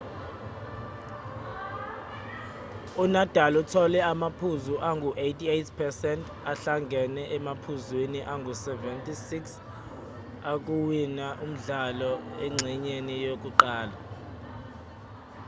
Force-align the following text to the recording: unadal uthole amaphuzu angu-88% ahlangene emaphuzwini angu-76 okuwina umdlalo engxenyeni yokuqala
unadal 3.03 3.53
uthole 3.61 3.99
amaphuzu 4.11 4.73
angu-88% 4.89 6.19
ahlangene 6.51 7.23
emaphuzwini 7.37 8.19
angu-76 8.33 9.43
okuwina 10.51 11.27
umdlalo 11.45 12.11
engxenyeni 12.45 13.15
yokuqala 13.25 13.97